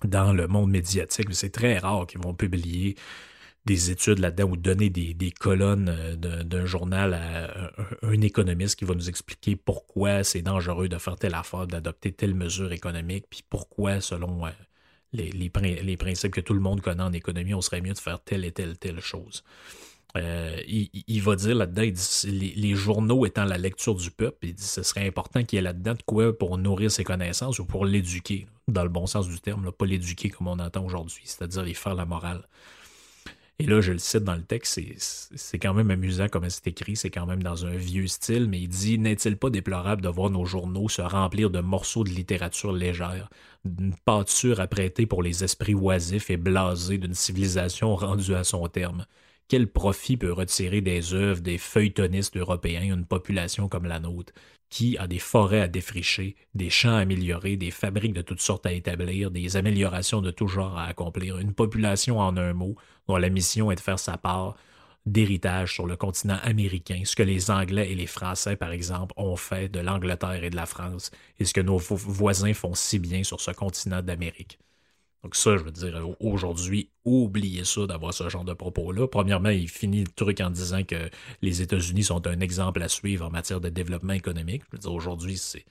[0.04, 1.28] dans le monde médiatique.
[1.32, 2.96] C'est très rare qu'ils vont publier
[3.66, 7.72] des études là-dedans ou donner des, colonnes euh, d'un journal à
[8.02, 12.36] un, économiste qui va nous expliquer pourquoi c'est dangereux de faire telle affaire, d'adopter telle
[12.36, 14.44] mesure économique, puis pourquoi, selon
[15.14, 18.22] les, les, principes que tout le monde connaît en économie, on serait mieux de faire
[18.22, 19.44] telle et telle, telle chose.
[20.16, 21.82] Euh, il, va dire là-dedans,
[22.26, 25.64] les, journaux étant la lecture du peuple, il dit ce serait important qu'il y ait
[25.64, 29.40] là-dedans de quoi pour nourrir ses connaissances ou pour l'éduquer, dans le bon sens du
[29.40, 32.48] terme, pas l'éduquer comme on entend aujourd'hui, c'est-à-dire y faire la morale.
[33.60, 36.96] Et là, je le cite dans le texte, c'est quand même amusant comme c'est écrit,
[36.96, 40.32] c'est quand même dans un vieux style, mais il dit N'est-il pas déplorable de voir
[40.32, 43.30] nos journaux se remplir de morceaux de littérature légère,
[43.64, 49.06] d'une pâture apprêtée pour les esprits oisifs et blasés d'une civilisation rendue à son terme?
[49.48, 54.34] Quel profit peut retirer des œuvres des feuilletonistes européens une population comme la nôtre,
[54.74, 58.66] qui a des forêts à défricher, des champs à améliorer, des fabriques de toutes sortes
[58.66, 62.76] à établir, des améliorations de tout genre à accomplir, une population en un mot,
[63.08, 64.56] dont la mission est de faire sa part
[65.06, 69.36] d'héritage sur le continent américain, ce que les Anglais et les Français, par exemple, ont
[69.36, 73.24] fait de l'Angleterre et de la France, et ce que nos voisins font si bien
[73.24, 74.58] sur ce continent d'Amérique.
[75.24, 79.08] Donc ça, je veux dire, aujourd'hui, oubliez ça d'avoir ce genre de propos-là.
[79.08, 81.10] Premièrement, il finit le truc en disant que
[81.42, 84.64] les États-Unis sont un exemple à suivre en matière de développement économique.
[84.68, 85.66] Je veux dire, aujourd'hui, c'est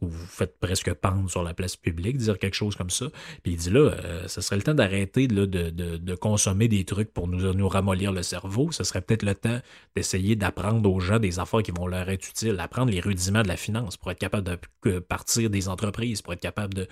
[0.00, 3.06] vous faites presque pendre sur la place publique, dire quelque chose comme ça.
[3.42, 7.28] Puis il dit là, euh, ce serait le temps d'arrêter de, consommer des trucs pour
[7.28, 8.70] nous, nous ramollir le cerveau.
[8.72, 9.60] Ce serait peut-être le temps
[9.96, 13.48] d'essayer d'apprendre aux gens des affaires qui vont leur être utiles, apprendre les rudiments de
[13.48, 16.86] la finance pour être capable de partir des entreprises, pour être capable de,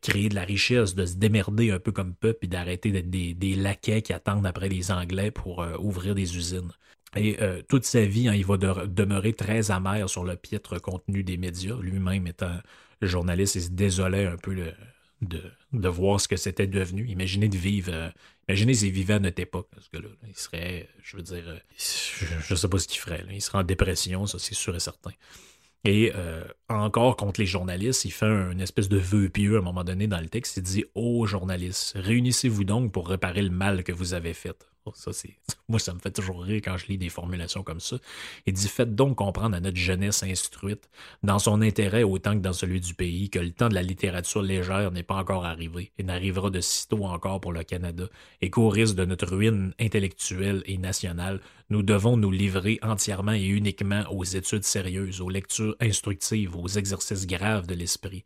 [0.00, 3.34] créer de la richesse, de se démerder un peu comme peuple, et d'arrêter d'être des,
[3.34, 6.72] des, laquais qui attendent après les Anglais pour euh, ouvrir des usines.
[7.16, 11.22] Et euh, toute sa vie, hein, il va demeurer très amer sur le piètre contenu
[11.22, 11.76] des médias.
[11.80, 12.56] Lui-même étant
[13.00, 14.54] journaliste, il se désolait un peu
[15.22, 17.06] de, voir ce que c'était devenu.
[17.08, 17.92] Imaginez de vivre.
[17.92, 18.10] Euh,
[18.48, 20.10] imaginez s'il vivait à notre époque, ce gars-là.
[20.26, 23.24] Il serait, je veux dire, euh, je ne sais pas ce qu'il ferait.
[23.30, 25.12] Il serait en dépression, ça c'est sûr et certain.
[25.84, 26.12] Et
[26.68, 30.08] encore contre les journalistes, il fait une espèce de vœu pieux à un moment donné
[30.08, 30.58] dans le texte.
[30.58, 34.68] Il dit Ô journalistes, réunissez-vous donc pour réparer le mal que vous avez fait.
[35.68, 37.96] Moi, ça me fait toujours rire quand je lis des formulations comme ça.
[38.46, 40.88] Il dit Faites donc comprendre à notre jeunesse instruite,
[41.22, 44.42] dans son intérêt autant que dans celui du pays, que le temps de la littérature
[44.42, 48.04] légère n'est pas encore arrivé et n'arrivera de sitôt encore pour le Canada,
[48.40, 53.44] et qu'au risque de notre ruine intellectuelle et nationale, nous devons nous livrer entièrement et
[53.44, 58.24] uniquement aux études sérieuses, aux lectures instructives, aux exercices graves de l'esprit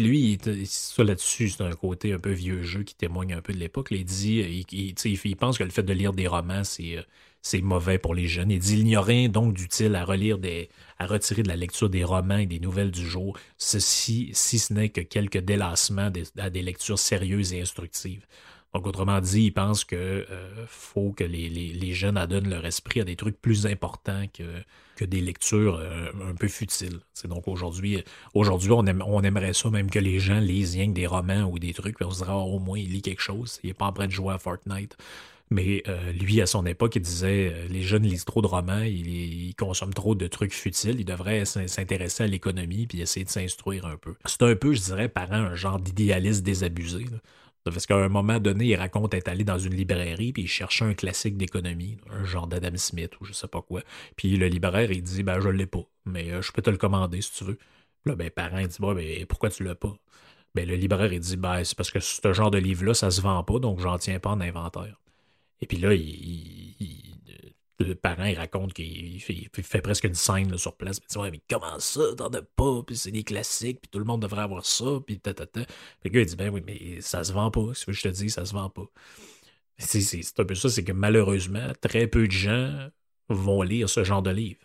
[0.00, 3.58] lui, ça là-dessus, c'est un côté un peu vieux jeu qui témoigne un peu de
[3.58, 3.88] l'époque.
[3.90, 7.02] Il dit, il, pense que le fait de lire des romans, euh,
[7.42, 8.50] c'est, mauvais pour les jeunes.
[8.50, 12.04] Il dit, il n'y a rien donc d'utile à à retirer de la lecture des
[12.04, 16.62] romans et des nouvelles du jour, ceci, si ce n'est que quelques délassements à des
[16.62, 18.26] lectures sérieuses et instructives.
[18.74, 23.04] Donc, autrement dit, il pense que euh, faut que les, jeunes adonnent leur esprit à
[23.04, 27.00] des trucs plus importants que, des lectures euh, un peu futiles.
[27.12, 28.04] C'est donc aujourd'hui,
[28.34, 31.74] aujourd'hui on, aimerait ça même que les gens lisent rien que des romans ou des
[31.74, 33.86] trucs, puis on se dirait oh, au moins il lit quelque chose, il n'est pas
[33.86, 34.96] en train de jouer à Fortnite.
[35.50, 39.48] Mais euh, lui, à son époque, il disait les jeunes lisent trop de romans, ils,
[39.48, 43.86] ils consomment trop de trucs futiles, ils devraient s'intéresser à l'économie puis essayer de s'instruire
[43.86, 44.14] un peu.
[44.24, 47.06] C'est un peu, je dirais, parent, un genre d'idéaliste désabusé.
[47.64, 50.84] Parce qu'à un moment donné, il raconte être allé dans une librairie puis il cherchait
[50.84, 53.82] un classique d'économie, un genre d'Adam Smith ou je sais pas quoi.
[54.16, 56.76] Puis le libraire, il dit Ben, je l'ai pas, mais euh, je peux te le
[56.76, 57.56] commander si tu veux.
[57.56, 59.94] Puis là, ben, parent, il dit ben, pourquoi tu l'as pas?
[60.54, 63.20] Ben, le libraire, il dit Ben, c'est parce que ce genre de livre-là, ça se
[63.20, 65.00] vend pas, donc j'en tiens pas en inventaire.
[65.60, 67.11] Et puis là, il
[67.84, 70.98] le il raconte qu'il fait, presque une scène sur place.
[71.02, 72.82] Il dit Ouais, mais comment ça, t'en as pas?
[72.86, 75.60] Puis c'est des classiques, puis tout le monde devrait avoir ça, puis ta, ta, ta.
[76.04, 77.74] le gars, il dit Ben oui, mais ça se vend pas.
[77.74, 78.86] Si je te dis, ça se vend pas.
[79.78, 82.88] C'est un peu ça, c'est que malheureusement, très peu de gens
[83.28, 84.60] vont lire ce genre de livre.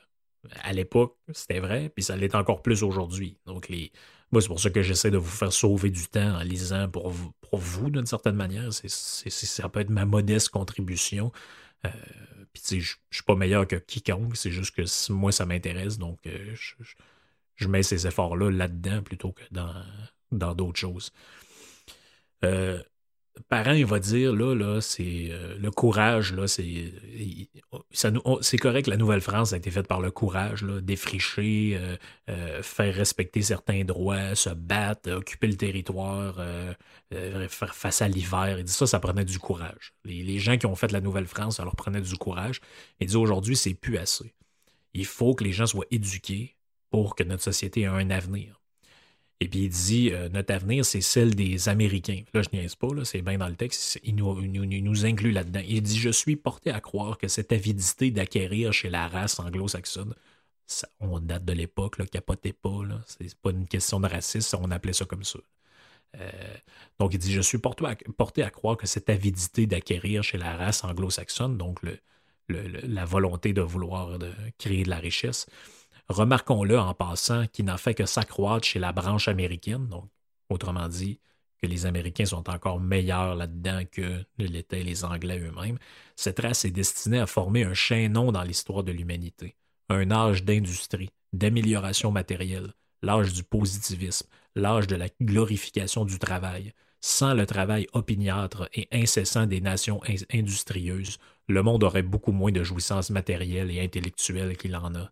[0.63, 3.37] À l'époque, c'était vrai, puis ça l'est encore plus aujourd'hui.
[3.45, 3.91] Donc, les...
[4.31, 7.09] moi, c'est pour ça que j'essaie de vous faire sauver du temps en lisant pour
[7.09, 8.71] vous, pour vous d'une certaine manière.
[8.71, 11.31] Ça peut être ma modeste contribution.
[11.85, 11.89] Euh,
[12.53, 16.55] puis, je suis pas meilleur que quiconque, c'est juste que moi, ça m'intéresse, donc euh,
[17.55, 21.11] je, mets ces efforts-là là-dedans plutôt que dans d'autres choses.
[22.43, 22.81] Euh,
[23.49, 26.93] parent, il va dire, là, là, c'est euh, le courage, là, c'est.
[28.41, 31.95] C'est correct, la Nouvelle-France a été faite par le courage, là, défricher, euh,
[32.29, 36.35] euh, faire respecter certains droits, se battre, occuper le territoire,
[37.11, 38.59] faire face à l'hiver.
[38.59, 39.93] Il dit ça, ça prenait du courage.
[40.05, 42.61] Les, gens qui ont fait la Nouvelle-France, ça leur prenait du courage.
[42.99, 44.33] Il dit aujourd'hui, c'est plus assez.
[44.93, 46.55] Il faut que les gens soient éduqués
[46.89, 48.61] pour que notre société ait un avenir.
[49.39, 52.23] Et puis il dit euh, Notre avenir, c'est celle des Américains.
[52.33, 55.61] Là, je niaise pas, c'est bien dans le texte, il nous, inclut là-dedans.
[55.67, 60.13] Il dit Je suis porté à croire que cette avidité d'acquérir chez la race anglo-saxonne,
[60.99, 65.05] on date de l'époque, capotez pas, c'est pas une question de racisme, on appelait ça
[65.05, 65.39] comme ça.
[66.19, 66.31] Euh,
[66.99, 70.83] donc il dit Je suis porté à, croire que cette avidité d'acquérir chez la race
[70.83, 71.79] anglo-saxonne, donc
[72.49, 75.47] la volonté de vouloir de créer de la richesse,
[76.09, 79.89] remarquons-le en passant, qui n'a fait que s'accroître chez la branche américaine,
[80.49, 81.19] autrement dit,
[81.61, 85.79] que les Américains sont encore meilleurs là-dedans que ne l'étaient les Anglais eux-mêmes,
[86.15, 89.55] cette race est destinée à former un chaînon dans l'histoire de l'humanité,
[89.89, 96.73] un âge d'industrie, d'amélioration matérielle, l'âge du positivisme, l'âge de la glorification du travail.
[96.99, 102.51] Sans le travail opiniâtre et incessant des nations in- industrieuses, le monde aurait beaucoup moins
[102.51, 105.11] de jouissances matérielles et intellectuelles qu'il en a.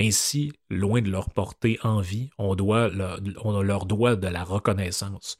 [0.00, 3.20] Ainsi, loin de leur porter envie, on, doit leur,
[3.62, 5.36] leur doit de la reconnaissance.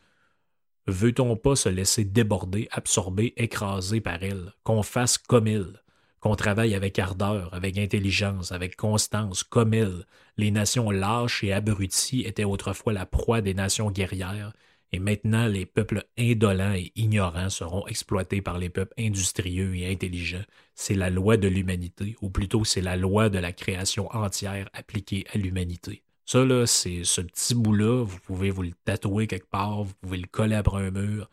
[0.86, 5.82] Veut-on pas se laisser déborder, absorber, écraser par elle, qu'on fasse comme elle,
[6.20, 10.04] qu'on travaille avec ardeur, avec intelligence, avec constance, comme elle,
[10.36, 14.52] les nations lâches et abruties étaient autrefois la proie des nations guerrières,
[14.92, 20.44] et maintenant les peuples indolents et ignorants seront exploités par les peuples industrieux et intelligents.
[20.74, 25.24] C'est la loi de l'humanité, ou plutôt c'est la loi de la création entière appliquée
[25.32, 26.02] à l'humanité.
[26.26, 30.18] Ça, là, c'est ce petit bout-là, vous pouvez vous le tatouer quelque part, vous pouvez
[30.18, 31.28] le coller après un mur.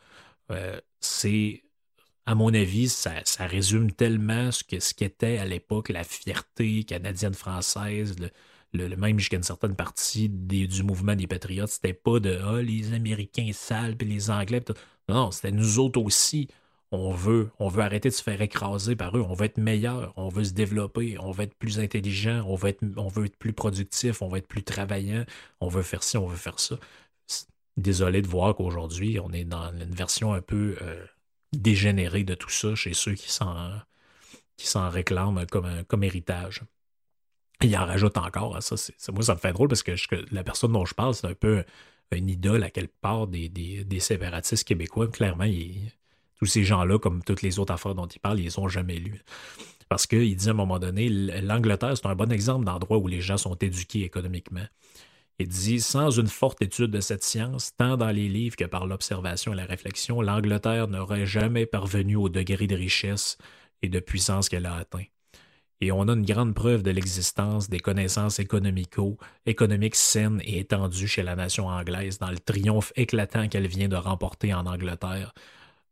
[0.52, 1.64] Euh, c'est,
[2.26, 6.84] à mon avis, ça, ça résume tellement ce que ce qu'était à l'époque la fierté
[6.84, 8.16] canadienne-française,
[8.74, 12.94] le, même jusqu'à une certaine partie du mouvement des patriotes, c'était pas de ah, les
[12.94, 14.62] Américains sales puis les Anglais.
[14.62, 14.80] pis tout.
[15.10, 16.48] Non, c'était nous autres aussi.
[16.92, 19.22] On veut, on veut arrêter de se faire écraser par eux.
[19.22, 22.70] On veut être meilleur, on veut se développer, on veut être plus intelligent, on veut
[22.70, 25.26] être, plus productif, on veut être plus travaillant,
[25.60, 26.78] on veut faire ci, on veut faire ça.
[27.76, 31.06] Désolé de voir qu'aujourd'hui, on est dans une version un peu euh,
[31.54, 36.64] dégénérée de tout ça chez ceux qui s'en, réclament comme, comme héritage.
[37.62, 38.78] Il en rajoute encore ça.
[38.78, 39.94] c'est- moi, ça me fait drôle parce que,
[40.32, 41.64] la personne dont je parle, c'est un peu
[42.12, 45.08] une idole à quelque part des, séparatistes québécois.
[45.08, 45.46] Clairement,
[46.40, 48.98] tous ces gens-là, comme toutes les autres affaires dont il parle, ils les ont jamais
[48.98, 49.22] lus.
[49.90, 53.22] Parce qu'il dit à un moment donné, l'Angleterre, c'est un bon exemple d'endroit où les
[53.22, 54.66] gens sont éduqués économiquement.
[55.40, 58.86] Il dit Sans une forte étude de cette science, tant dans les livres que par
[58.86, 63.38] l'observation et la réflexion, l'Angleterre n'aurait jamais parvenu au degré de richesse
[63.82, 65.06] et de puissance qu'elle a atteint.
[65.80, 71.08] Et on a une grande preuve de l'existence des connaissances économico, économiques saines et étendues
[71.08, 75.34] chez la nation anglaise dans le triomphe éclatant qu'elle vient de remporter en Angleterre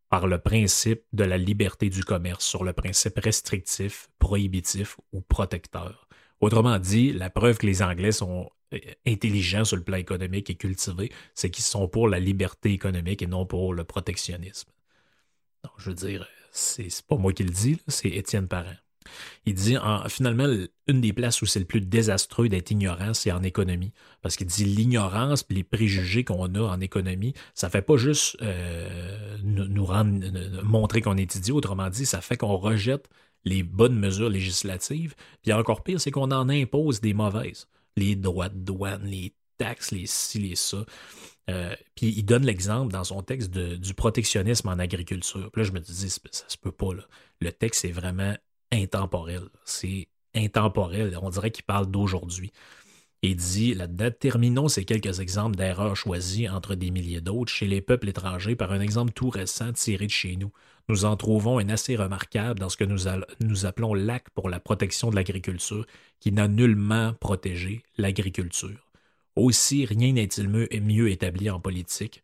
[0.09, 6.07] par le principe de la liberté du commerce sur le principe restrictif, prohibitif ou protecteur.
[6.39, 10.55] Autrement dit, la preuve que les Anglais sont euh, intelligents sur le plan économique et
[10.55, 14.69] cultivés, c'est qu'ils sont pour la liberté économique et non pour le protectionnisme.
[15.77, 18.75] Je veux dire, c'est pas moi qui le dis, c'est Étienne Parent.
[19.45, 20.47] Il dit, en- finalement,
[20.87, 23.93] une des places où c'est le plus désastreux d'être ignorant, c'est en économie.
[24.21, 28.37] Parce qu'il dit l'ignorance et les préjugés qu'on a en économie, ça fait pas juste
[28.41, 31.55] euh, nous, rendre, montrer qu'on est idiot.
[31.55, 33.07] Autrement dit, ça fait qu'on rejette
[33.43, 35.15] les bonnes mesures législatives.
[35.43, 37.67] Puis encore pire, c'est qu'on en impose des mauvaises.
[37.95, 40.85] Les droits de douane, les taxes, les ci, les ça.
[41.49, 45.51] Euh, puis il donne l'exemple dans son texte du protectionnisme en agriculture.
[45.51, 46.89] Puis là, je me dis, ça se peut pas.
[47.39, 48.35] Le texte est vraiment
[48.71, 49.43] intemporel.
[49.63, 51.17] C'est intemporel.
[51.21, 52.51] On dirait qu'il parle d'aujourd'hui.
[53.21, 57.81] Il dit là-dedans, terminons ces quelques exemples d'erreurs choisies entre des milliers d'autres chez les
[57.81, 60.51] peuples étrangers par un exemple tout récent tiré de chez nous.
[60.89, 64.59] Nous en trouvons un assez remarquable dans ce que nous, nous appelons l'acte pour la
[64.59, 65.87] protection de l'agriculture,
[66.19, 68.91] qui n'a nullement protégé l'agriculture.
[69.35, 72.21] Aussi, rien n'est-il mieux, mieux établi en politique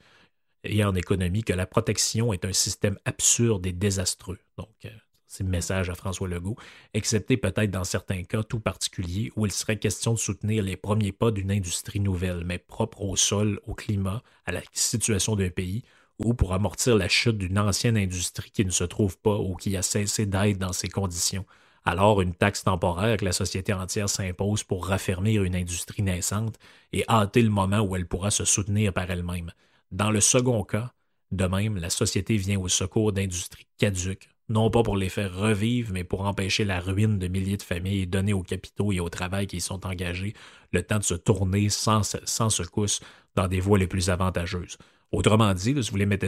[0.63, 4.37] et en économie que la protection est un système absurde et désastreux.
[4.57, 4.89] Donc, euh,
[5.31, 6.57] c'est le message à François Legault,
[6.93, 11.13] excepté peut-être dans certains cas tout particuliers où il serait question de soutenir les premiers
[11.13, 15.83] pas d'une industrie nouvelle, mais propre au sol, au climat, à la situation d'un pays,
[16.19, 19.77] ou pour amortir la chute d'une ancienne industrie qui ne se trouve pas ou qui
[19.77, 21.45] a cessé d'être dans ces conditions.
[21.85, 26.57] Alors, une taxe temporaire que la société entière s'impose pour raffermir une industrie naissante
[26.91, 29.53] et hâter le moment où elle pourra se soutenir par elle-même.
[29.91, 30.91] Dans le second cas,
[31.31, 35.91] de même, la société vient au secours d'industries caduques, non pas pour les faire revivre,
[35.93, 39.09] mais pour empêcher la ruine de milliers de familles et donner aux capitaux et au
[39.09, 40.33] travail qui y sont engagés
[40.71, 43.01] le temps de se tourner sans, sans secousse
[43.35, 44.77] dans des voies les plus avantageuses.
[45.11, 46.25] Autrement dit, si vous voulez mettre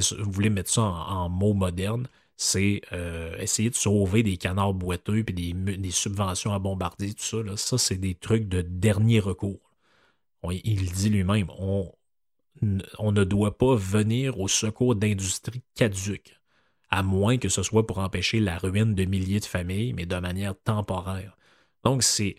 [0.50, 5.92] mettre ça en, mots modernes, c'est euh, essayer de sauver des canards boiteux puis des,
[5.92, 7.38] subventions à bombardier, tout ça.
[7.58, 9.72] ça, c'est des trucs de dernier recours.
[10.50, 11.92] il dit lui-même, on,
[13.00, 16.40] on ne doit pas venir au secours d'industries caduques,
[16.94, 20.16] à moins que ce soit pour empêcher la ruine de milliers de familles, mais de
[20.18, 21.36] manière temporaire.
[21.84, 22.36] Donc, c'est,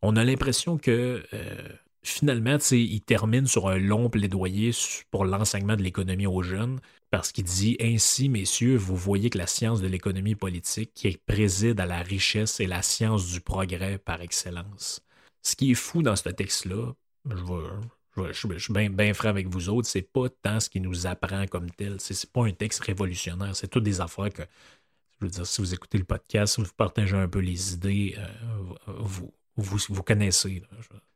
[0.00, 1.68] on a l'impression que euh,
[2.04, 4.70] finalement, il termine sur un long plaidoyer
[5.10, 6.78] pour l'enseignement de l'économie aux jeunes,
[7.10, 11.80] parce qu'il dit Ainsi, messieurs, vous voyez que la science de l'économie politique qui préside
[11.80, 15.00] à la richesse est la science du progrès par excellence.
[15.42, 16.92] Ce qui est fou dans ce texte-là,
[17.28, 17.42] je
[18.16, 21.46] je, suis bien ben franc avec vous autres, c'est pas tant ce qui nous apprend
[21.46, 21.96] comme tel.
[22.00, 23.54] C'est pas un texte révolutionnaire.
[23.54, 24.42] C'est toutes des affaires que,
[25.20, 28.14] je veux dire, si vous écoutez le podcast, si vous partagez un peu les idées,
[28.18, 30.62] euh, vous, vous, vous, connaissez.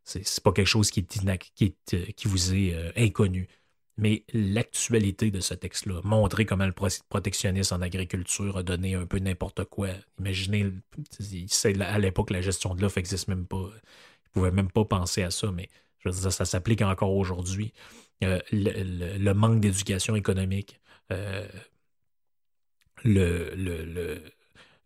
[0.05, 3.49] C'est pas quelque chose qui, qui, euh, qui vous est euh, inconnu.
[3.97, 9.19] Mais l'actualité de ce texte-là, montrer comment le protectionnisme en agriculture a donné un peu
[9.19, 9.89] n'importe quoi.
[10.19, 10.73] Imaginez,
[11.81, 13.59] à l'époque, la gestion de l'offre n'existe même pas.
[13.59, 15.69] Ils ne pouvaient même pas penser à ça, mais
[16.01, 17.73] je veux dire, ça s'applique encore aujourd'hui.
[18.23, 20.81] Euh, le, manque d'éducation économique,
[21.13, 21.47] euh,
[23.05, 24.23] le,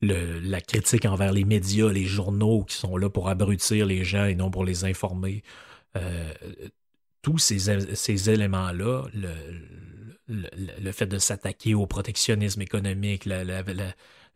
[0.00, 4.34] la critique envers les médias, les journaux qui sont là pour abrutir les gens et
[4.34, 5.42] non pour les informer.
[5.96, 6.32] Euh,
[7.22, 9.04] tous ces, éléments-là,
[10.28, 13.62] le, fait de s'attaquer au protectionnisme économique, la,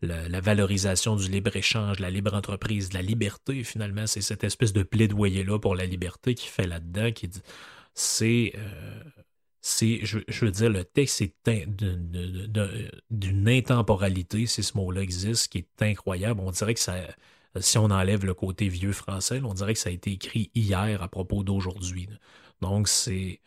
[0.01, 5.75] valorisation du libre-échange, la libre entreprise, la liberté, finalement, c'est cette espèce de plaidoyer-là pour
[5.75, 7.41] la liberté qui fait là-dedans, qui dit
[7.93, 8.53] c'est.
[8.55, 9.03] Euh,
[9.61, 11.35] c'est, je, veux dire, le texte est
[13.11, 16.39] d'une intemporalité, si ce mot-là existe, qui est incroyable.
[16.39, 16.95] On dirait que ça,
[17.59, 21.01] si on enlève le côté vieux français, on dirait que ça a été écrit hier
[21.03, 22.07] à propos d'aujourd'hui.
[22.61, 23.41] Donc, c'est,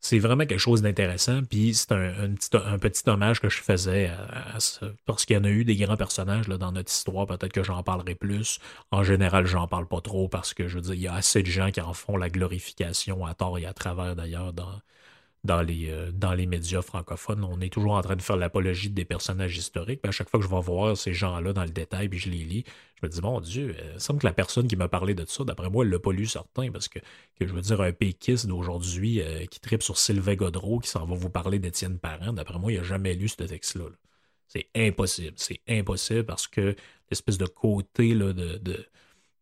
[0.00, 1.42] c'est vraiment quelque chose d'intéressant.
[1.48, 2.36] Puis c'est un,
[2.78, 4.58] petit, hommage que je faisais à,
[5.06, 7.26] parce qu'il y en a eu des grands personnages dans notre histoire.
[7.26, 8.58] Peut-être que j'en parlerai plus.
[8.90, 11.42] En général, j'en parle pas trop parce que je veux dire, il y a assez
[11.42, 14.80] de gens qui en font la glorification à tort et à travers d'ailleurs dans,
[15.44, 17.44] dans les, euh, dans les médias francophones.
[17.44, 20.00] On est toujours en train de faire l'apologie des personnages historiques.
[20.04, 22.44] à chaque fois que je vais voir ces gens-là dans le détail, puis je les
[22.44, 22.64] lis,
[23.00, 25.24] je me dis, mon Dieu, euh, il semble que la personne qui m'a parlé de
[25.26, 26.98] ça, d'après moi, elle l'a pas lu certain, parce que,
[27.38, 31.06] que je veux dire, un péquiste d'aujourd'hui euh, qui tripe sur Sylvain Godreau, qui s'en
[31.06, 33.86] va vous parler d'Étienne Parent, d'après moi, il n'a jamais lu ce texte-là.
[34.48, 35.34] C'est impossible.
[35.36, 36.74] C'est impossible parce que
[37.08, 38.86] l'espèce de côté là, de,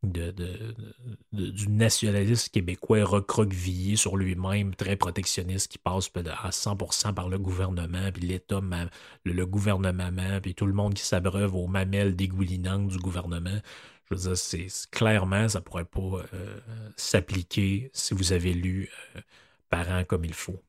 [0.03, 8.13] du nationalisme québécois recroquevillé sur lui-même, très protectionniste, qui passe à 100% par le gouvernement,
[8.13, 8.61] puis l'État,
[9.25, 13.59] le, gouvernement, puis tout le monde qui s'abreuve aux mamelles dégoulinantes du gouvernement.
[14.11, 16.61] Je veux dire, c'est clairement, ça pourrait pas euh,
[16.97, 19.21] s'appliquer si vous avez lu euh,
[19.69, 20.63] Parents comme il faut.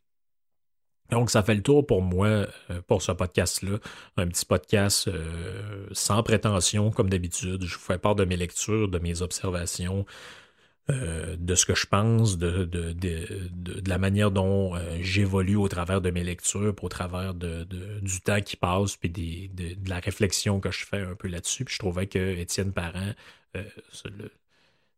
[1.09, 2.47] Donc, ça fait le tour pour moi euh,
[2.87, 3.77] pour ce podcast-là.
[4.17, 7.63] Un petit podcast euh, sans prétention, comme d'habitude.
[7.63, 10.05] Je vous fais part de mes lectures, de mes observations,
[10.89, 16.01] euh, de ce que je pense, de, de, de, la manière dont j'évolue au travers
[16.01, 17.63] de mes lectures, au travers de,
[18.01, 21.65] du temps qui passe, puis des, de, la réflexion que je fais un peu là-dessus.
[21.65, 23.13] Puis je trouvais que Étienne Parent,
[23.53, 24.31] le,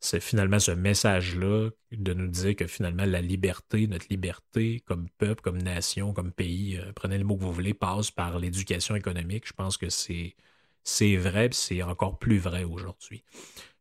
[0.02, 5.42] c'est finalement ce message-là de nous dire que finalement la liberté, notre liberté comme peuple,
[5.42, 9.48] comme nation, comme pays, euh, prenez le mot que vous voulez, passe par l'éducation économique.
[9.48, 10.36] Je pense que c'est
[10.84, 13.24] c'est vrai, c'est encore plus vrai aujourd'hui.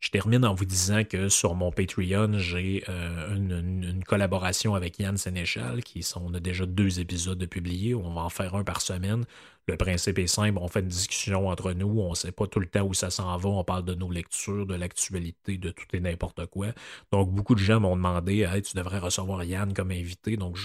[0.01, 5.19] Je termine en vous disant que sur mon Patreon, j'ai euh, une, collaboration avec Yann
[5.19, 8.65] Sénéchal, qui sont, on a déjà deux épisodes de publiés, on va en faire un
[8.65, 9.25] par semaine.
[9.69, 12.61] Le principe est simple, on fait une discussion entre nous, on ne sait pas tout
[12.61, 15.85] le temps où ça s'en va, on parle de nos lectures, de l'actualité, de tout
[15.93, 16.69] et n'importe quoi.
[17.13, 20.57] Donc beaucoup de gens m'ont demandé hey, tu devrais recevoir Yann comme invité, donc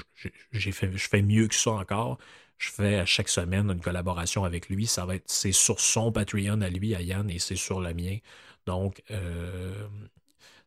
[0.52, 2.18] je fais mieux que ça encore.
[2.58, 4.88] Je fais à chaque semaine une collaboration avec lui.
[4.88, 7.94] Ça va être, c'est sur son Patreon à lui, à Yann, et c'est sur le
[7.94, 8.18] mien.
[8.66, 9.88] Donc, euh,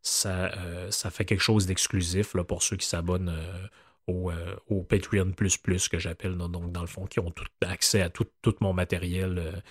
[0.03, 3.67] ça, euh, ça fait quelque chose d'exclusif pour ceux qui s'abonnent euh,
[4.07, 4.33] au,
[4.69, 5.33] au, Patreon
[5.89, 6.37] que j'appelle.
[6.37, 7.33] Donc, dans le fond, qui ont
[7.63, 8.11] accès à
[8.43, 9.63] tout mon matériel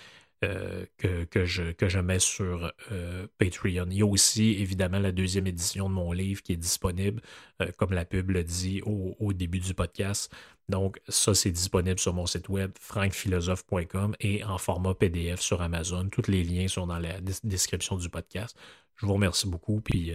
[0.44, 3.86] euh, que, que, je, que je mets sur euh, Patreon.
[3.90, 7.20] Il y a aussi évidemment la deuxième édition de mon livre qui est disponible,
[7.60, 10.32] euh, comme la pub le dit au, début du podcast.
[10.68, 16.08] Donc ça, c'est disponible sur mon site web frankphilosophe.com et en format PDF sur Amazon.
[16.08, 18.56] Tous les liens sont dans la description du podcast.
[18.94, 19.80] Je vous remercie beaucoup.
[19.80, 20.12] Puis,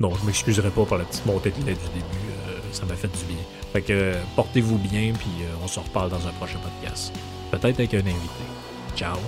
[0.00, 2.72] Non, je m'excuserai pas pour la petite montée de lait du début.
[2.72, 3.42] ça m'a fait du bien.
[3.72, 5.30] Fait que portez-vous bien, puis
[5.62, 7.10] on se reparle dans un prochain podcast
[7.56, 8.44] peut-être avec un invité.
[8.96, 9.18] Ciao!